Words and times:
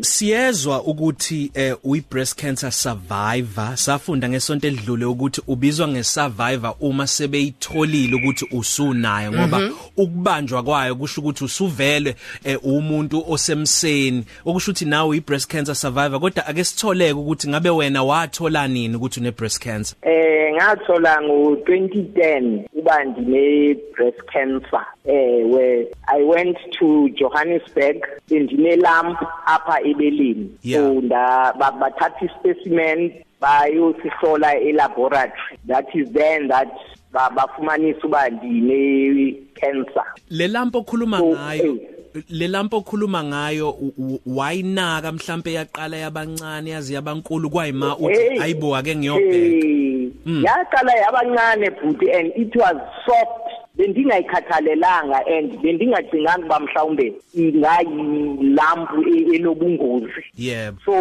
Siyezwa 0.00 0.82
ukuthi 0.82 1.50
eh 1.54 1.76
uyi 1.84 2.04
breast 2.10 2.40
cancer 2.40 2.72
survivor 2.72 3.76
safunda 3.76 4.28
ngesonto 4.28 4.66
elidlule 4.66 5.04
ukuthi 5.04 5.42
ubizwa 5.46 5.88
ngesurvivor 5.88 6.74
uma 6.80 7.06
sebeyitholile 7.06 8.14
ukuthi 8.16 8.46
usunayo 8.52 9.32
ngoba 9.32 9.58
mm 9.58 9.68
-hmm. 9.68 10.02
ukubanjwa 10.02 10.62
kwayo 10.62 10.96
kusho 10.96 11.20
ukuthi 11.20 11.44
usuvele 11.44 12.14
eh, 12.44 12.58
umuntu 12.64 13.24
osemseni 13.28 14.24
okusho 14.44 14.70
ukuthi 14.70 14.84
nawe 14.84 15.08
uyi 15.08 15.20
breast 15.20 15.50
cancer 15.50 15.74
survivor 15.74 16.20
kodwa 16.20 16.46
ake 16.46 16.64
sitholeke 16.64 17.12
ukuthi 17.12 17.48
ngabe 17.48 17.70
wena 17.70 18.02
wathola 18.02 18.68
nini 18.68 18.96
ukuthi 18.96 19.20
une 19.20 19.30
breast 19.30 19.62
cancer 19.62 19.96
Eh 20.02 20.54
ngathola 20.54 21.22
ngo 21.22 21.54
2010 21.54 22.64
uba 22.74 23.04
ndine 23.04 23.74
breast 23.94 24.22
cancer 24.32 24.86
eh 25.04 25.44
where 25.44 25.86
I 26.06 26.22
went 26.22 26.58
to 26.78 27.08
Johannesburg 27.08 28.06
ndine 28.30 28.76
lump 28.76 29.18
apha 29.46 29.79
ebeleni 29.82 30.50
Yeah. 30.62 30.80
so 30.82 31.00
nda 31.00 31.52
ba- 31.58 31.72
bathatha 31.72 32.24
ispecimen 32.26 33.12
bayosihlola 33.40 34.54
elaboratory. 34.60 35.58
That 35.66 35.86
is 35.94 36.10
then 36.12 36.48
that 36.48 36.68
ba- 37.12 37.30
bafumanisa 37.34 38.04
uba 38.06 38.28
ndine 38.30 39.36
cancer 39.54 40.04
le 40.30 40.48
lampo 40.48 40.78
okhuluma 40.78 41.18
So, 41.18 41.26
ngayo 41.26 41.72
eh. 42.14 42.22
le 42.30 42.48
lampo 42.48 42.76
okhuluma 42.76 43.24
ngayo 43.24 43.70
u- 43.70 43.94
u- 43.98 44.20
wayinaka 44.26 45.12
mhlambe 45.12 45.52
yaqala 45.52 45.96
yabancane 45.96 46.70
yazi 46.70 46.94
yabankulu? 46.94 47.50
Kwayima 47.50 47.96
uthi 47.98 48.14
Hey. 48.18 48.38
hayibo 48.38 48.76
ake 48.76 48.96
ngiyobheka. 48.96 49.36
Hey, 49.36 50.10
yaqala 50.44 50.92
yabancane 50.92 51.70
bhuti 51.70 52.10
and 52.12 52.32
it 52.36 52.56
was 52.56 52.76
soft. 53.06 53.49
Bendingayikhathalelanga 53.80 55.26
and 55.26 55.58
bendingacinganga 55.62 56.44
uba 56.46 56.60
mhlawumbe 56.60 57.12
ingayilampu 57.34 59.02
e- 59.08 59.36
enobungozi. 59.36 60.24
Yebo. 60.38 60.78
So 60.84 60.92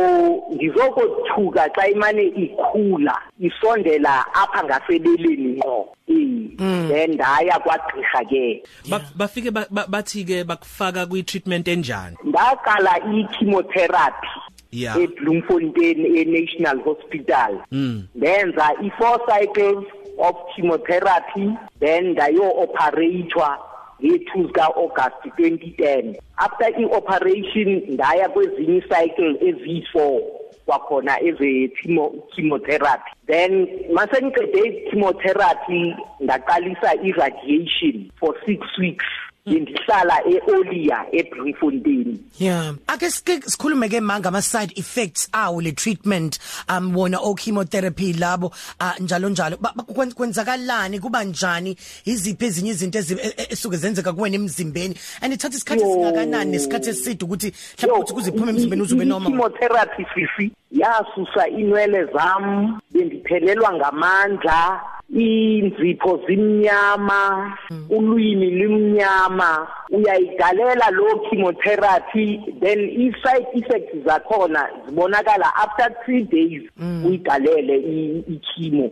ngizokothuka 0.55 1.69
xa 1.75 1.87
imane 1.89 2.23
ikhula 2.23 3.17
isondela 3.39 4.25
apha 4.33 4.63
ngasebeleni 4.63 5.53
ngqo. 5.57 5.87
Eh 6.07 6.57
then 6.89 7.11
ndaya 7.13 7.59
kwagqirha 7.59 8.23
ke. 8.29 8.63
Ba- 8.89 9.11
bafike 9.15 9.51
ba- 9.51 9.67
ba- 9.71 9.87
bathi 9.87 10.23
ke 10.25 10.43
bakufaka 10.43 11.05
kwi 11.05 11.23
treatment 11.23 11.67
enjani? 11.67 12.15
Ndaqala 12.23 12.99
i-chemotherapy 13.13 14.27
Yeah. 14.71 14.97
eBloemfontein 15.01 16.05
e-National 16.17 16.79
Hospital. 16.83 17.57
Mm. 17.71 18.03
ndenza 18.15 18.69
i-four 18.83 19.19
cycles 19.25 19.83
of 20.19 20.35
chemotherapy 20.55 21.57
then 21.79 22.13
ndayo-operathwa 22.13 23.57
nge-2 24.03 24.47
zika-August 24.47 25.19
2010 25.25 26.15
after 26.37 26.81
i-operation 26.81 27.81
ndaya 27.87 28.29
kwezinye 28.29 28.77
i-cycle 28.77 29.37
eziyi-four 29.49 30.21
kwakhona 30.65 31.21
eze-chemotherapy 31.21 33.11
then 33.27 33.67
mase 33.93 34.17
ngiqede 34.25 34.59
i-chemotherapy 34.69 35.95
ndaqalisa 36.19 36.95
i-radiation 37.03 38.11
for 38.19 38.35
six 38.45 38.59
weeks. 38.77 39.05
Bendihlala 39.45 40.15
e-Olia 40.27 41.05
eBloemfontein 41.11 42.19
Yeah. 42.39 42.73
Ake 42.87 43.09
sike 43.11 43.41
sikhulume 43.49 43.89
ke 43.89 43.99
manga 44.01 44.29
ama 44.29 44.41
side 44.41 44.71
effects 44.77 45.27
awu 45.33 45.61
le 45.61 45.71
treatment 45.71 46.39
um 46.69 46.93
wona 46.95 47.17
o 47.21 47.35
chemotherapy 47.35 48.13
labo 48.13 48.51
ah, 48.79 48.93
njalo 48.99 49.29
njalo. 49.29 49.57
Ba- 49.59 49.73
ba- 49.75 49.83
kwen- 49.83 50.13
kwenzakalani? 50.13 50.99
Kuba 50.99 51.23
njani? 51.23 51.75
Iziphi 52.05 52.45
ezinye 52.45 52.71
izinto 52.71 52.99
ezi- 52.99 53.17
e- 53.19 53.33
e- 53.37 53.47
esuke 53.53 53.77
zenzeka 53.77 54.13
kuwena 54.13 54.35
emzimbeni? 54.35 54.95
And 55.21 55.33
ithatha 55.33 55.55
isikhathi 55.57 55.81
Yo. 55.83 55.93
singakanani 55.93 56.51
nesikhathi 56.51 56.89
eside 56.89 57.23
ukuthi 57.25 57.53
mhlawumbe 57.77 57.99
ukuthi 58.03 58.13
kuziphume 58.13 58.51
emzimbeni 58.51 58.81
uzobe 58.81 59.05
normal? 59.05 59.31
chemotherapy 59.31 60.05
sisi 60.13 60.51
yasusa 60.71 61.47
inwele 61.47 62.05
zam 62.13 62.79
bendiphelelwa 62.91 63.73
ngamandla. 63.73 64.81
Inzipho 65.13 66.19
zimnyama 66.27 67.57
ulwimi 67.89 68.49
lumnyama. 68.51 69.67
Uyayigalela 69.89 70.89
lo 70.91 71.19
chemotherapy 71.29 72.39
then 72.61 72.79
i-side 72.79 73.47
effects 73.53 73.97
zakhona 74.05 74.69
zibonakala 74.85 75.55
after 75.55 75.89
3 76.05 76.23
days. 76.23 76.61
Uyigalele 77.05 77.77
i- 77.77 78.23
i-chemo 78.27 78.91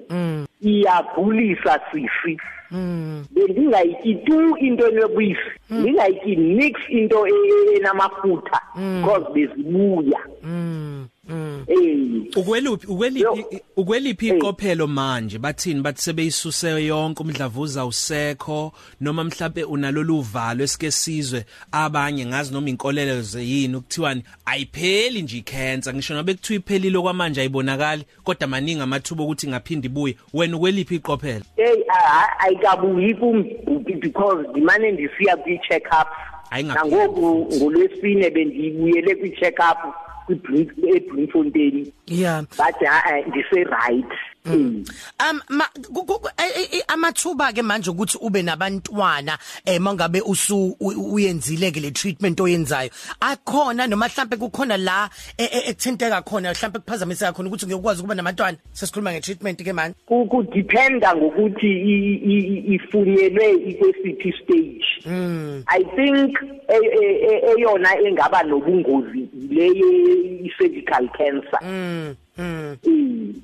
iyagulisa 0.62 1.80
sisi 1.92 2.38
bendingayityi 3.32 4.16
tu 4.16 4.58
into 4.58 4.88
enobisi 4.88 5.40
ndingayityi 5.70 6.36
nix 6.36 6.74
into 6.90 7.28
e- 7.28 7.32
e- 7.32 7.78
enamafutha 7.78 8.62
because 8.76 9.26
bezibuya. 9.34 10.20
Eh 12.26 12.38
ukweluphi 12.38 12.88
ukweliphi 12.88 13.46
ukweliphi 13.78 14.28
iqophelo 14.28 14.88
manje? 14.88 15.38
Bathini? 15.38 15.82
Bathi 15.82 16.02
sebeyisuse 16.02 16.86
yonke 16.86 17.24
umdlavuza 17.24 17.86
usekho 17.86 18.72
noma 19.02 19.24
mhlambe 19.24 19.64
unalolu 19.64 20.22
valo 20.22 20.64
esike 20.64 20.92
sizwe 20.92 21.46
abanye 21.72 22.26
ngazi 22.26 22.54
noma 22.54 22.70
inkolelo 22.70 23.22
zeyini 23.22 23.76
ukuthiwani 23.76 24.24
ayipheli 24.46 25.22
nje 25.22 25.38
icancer. 25.38 25.94
Ngisho 25.94 26.14
nobe 26.14 26.34
kuthiwa 26.34 26.60
iphelile 26.60 27.00
kwamanje 27.00 27.42
ayibonakali 27.42 28.04
kodwa 28.24 28.48
maningi 28.48 28.82
amathuba 28.82 29.24
ukuthi 29.24 29.48
ngaphindi 29.48 29.88
ibuye. 29.88 30.16
Wena 30.34 30.58
ukweliphi 30.58 30.96
iqophelo 30.96 31.46
hey 31.56 31.84
a- 31.90 32.40
ayikabuyi 32.40 33.14
kum 33.16 33.44
because 34.02 34.48
ndimane 34.52 34.92
ndisiya 34.92 35.38
kwi-check 35.38 35.86
up 36.02 36.08
Ayingapheli 36.52 36.90
nangoku 36.92 37.56
ngolwesine 37.56 38.30
bendibuyele 38.30 39.16
kwi-check 39.16 39.60
up 39.72 39.94
eBloemfontein. 40.30 41.92
Yeah. 42.08 42.46
Bathi 42.58 42.86
ha 42.86 43.02
ndise-right. 43.28 44.12
Eh. 44.46 44.84
Um 45.32 45.42
eh, 46.38 46.52
eh, 46.56 46.68
eh, 46.72 46.82
amathuba 46.88 47.54
ke 47.54 47.62
manje 47.62 47.90
ukuthi 47.90 48.18
ube 48.22 48.44
nabantwana 48.44 49.38
eh 49.66 49.80
mangabe 49.82 50.22
usu 50.22 50.76
uyenzile 50.80 51.72
ke 51.72 51.80
le 51.80 51.92
treatment 51.92 52.40
oyenzayo 52.40 52.90
akhona 53.20 53.88
noma 53.88 54.08
mhlambe 54.08 54.38
kukhona 54.38 54.78
la 54.78 55.10
ekuthinteka 55.38 56.22
khona 56.22 56.52
mhlambe 56.54 56.80
kuphazamiseka 56.80 57.34
khona 57.34 57.50
ukuthi 57.50 57.66
ngiyokwazi 57.66 58.00
ukuba 58.02 58.16
nabantwana 58.16 58.58
sesikhuluma 58.74 59.12
nge 59.14 59.22
treatment 59.22 59.64
ke 59.64 59.74
manje 59.74 59.96
Ku- 60.06 60.26
kudependa 60.28 61.16
ngokuthi 61.16 61.68
i- 61.68 62.22
i- 62.26 62.48
i- 62.48 62.76
ifunyelwe 62.76 63.52
ikwesiphi 63.52 64.34
stage. 64.44 64.86
I 65.68 65.84
think 65.96 66.38
e- 66.70 66.92
e- 67.02 67.20
e- 67.30 67.42
eyona 67.58 68.00
engaba 68.02 68.44
nobungozi 68.44 69.30
le 69.50 69.68
i-cervical 70.46 71.08
cancer. 71.18 71.60
Mm 71.62 72.16
mm 72.38 72.78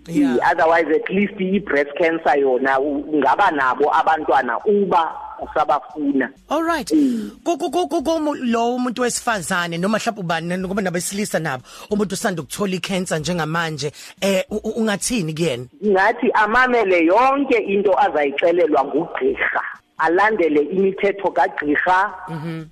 Eh, 0.08 0.18
Yeah. 0.18 0.36
eh, 0.36 0.52
otherwise 0.52 0.88
at 0.96 1.10
least 1.10 1.40
i-breast 1.74 1.98
cancer 1.98 2.40
yona 2.40 2.80
u- 2.80 3.04
ungaba 3.12 3.52
nabo 3.52 3.90
abantwana 3.96 4.58
uba 4.66 5.12
usabafuna. 5.42 6.30
All 6.50 6.64
right. 6.64 6.90
Mm. 6.92 7.32
ku 7.44 7.58
ku 7.58 7.70
ku- 7.72 7.88
ku 7.88 8.04
ku- 8.04 8.36
lo 8.36 8.76
umuntu 8.76 9.02
wesifazane 9.02 9.78
noma 9.78 9.98
mhlawumbe 9.98 10.22
ubani 10.22 10.58
ngoba 10.58 10.82
nabesilisa 10.82 11.40
nabo 11.40 11.64
umuntu 11.90 12.14
usanda 12.14 12.42
ukuthola 12.42 12.76
icancer 12.76 13.20
njengamanje 13.20 13.92
eh 14.22 14.44
u- 14.50 14.56
u- 14.64 14.74
ungathini 14.82 15.34
kuyena? 15.34 15.66
Ngathi 15.86 16.32
amamele 16.34 17.06
yonke 17.06 17.58
into 17.58 17.92
azayixelelwa 18.00 18.84
ngugqirha 18.86 19.62
alandele 19.98 20.62
imithetho 20.62 21.32
kagqirha. 21.32 22.14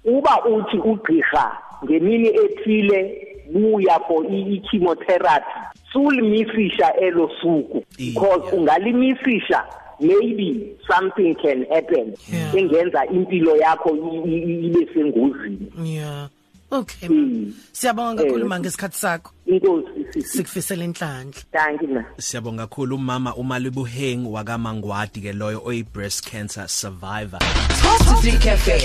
Uba 0.05 0.45
uthi 0.45 0.77
ugqirha 0.77 1.57
ngemini 1.83 2.27
ethile 2.29 3.27
buya 3.53 3.99
for 4.07 4.23
i- 4.25 4.55
i-chemotherapy. 4.55 5.59
Sulimisisha 5.93 6.93
elo 7.01 7.31
suku 7.41 7.83
Yeah. 7.97 8.13
because 8.13 8.55
ungalimisisha 8.55 9.63
maybe 9.99 10.75
something 10.87 11.35
can 11.35 11.65
happen 11.65 12.13
Yeah. 12.33 12.55
engenza 12.55 13.05
impilo 13.05 13.55
yakho 13.57 13.89
i- 13.95 14.29
i- 14.29 14.43
i- 14.43 14.65
ibe 14.67 14.93
sengozini 14.93 15.71
yeah 15.83 16.29
okay 16.71 17.09
Mm. 17.09 17.45
ma 17.47 17.53
siyabonga 17.71 18.23
kakhulu 18.23 18.41
Eh. 18.43 18.47
manje 18.49 18.67
isikhathi 18.67 18.97
sakho 18.97 19.31
inkosi 19.45 19.87
sisi 20.13 20.37
sikufisela 20.37 20.83
inhlanhla 20.83 21.33
thank 21.51 21.81
you 21.81 21.87
na 21.87 22.05
siyabonga 22.17 22.67
kakhulu 22.67 22.95
umama 22.95 23.35
uMalibuheng 23.35 24.25
wakamangwadi 24.31 25.21
ke 25.21 25.33
loyo 25.33 25.61
oyi 25.65 25.83
breast 25.83 26.31
cancer 26.31 26.67
survivor 26.69 27.39
Top 27.81 28.07
3 28.23 28.37
Cafe. 28.39 28.81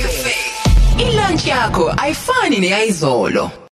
Ilunch 0.98 1.46
yakho 1.46 1.92
ayifani 1.96 2.58
neyizolo. 2.58 3.50